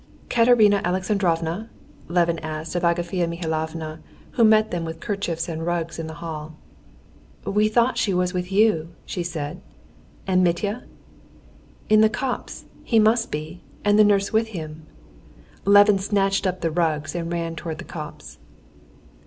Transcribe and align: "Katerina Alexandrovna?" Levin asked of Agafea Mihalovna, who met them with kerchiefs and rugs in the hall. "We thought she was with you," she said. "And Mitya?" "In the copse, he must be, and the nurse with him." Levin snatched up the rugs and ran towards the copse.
"Katerina 0.31 0.81
Alexandrovna?" 0.83 1.69
Levin 2.07 2.39
asked 2.39 2.73
of 2.73 2.81
Agafea 2.81 3.27
Mihalovna, 3.27 3.99
who 4.31 4.43
met 4.43 4.71
them 4.71 4.83
with 4.83 4.99
kerchiefs 4.99 5.47
and 5.47 5.63
rugs 5.63 5.99
in 5.99 6.07
the 6.07 6.15
hall. 6.25 6.55
"We 7.45 7.67
thought 7.67 7.99
she 7.99 8.11
was 8.11 8.33
with 8.33 8.51
you," 8.51 8.95
she 9.05 9.21
said. 9.21 9.61
"And 10.25 10.43
Mitya?" 10.43 10.85
"In 11.87 12.01
the 12.01 12.09
copse, 12.09 12.65
he 12.83 12.97
must 12.97 13.29
be, 13.29 13.61
and 13.85 13.99
the 13.99 14.03
nurse 14.03 14.33
with 14.33 14.47
him." 14.57 14.87
Levin 15.65 15.99
snatched 15.99 16.47
up 16.47 16.61
the 16.61 16.71
rugs 16.71 17.13
and 17.13 17.31
ran 17.31 17.55
towards 17.55 17.77
the 17.77 17.85
copse. 17.85 18.39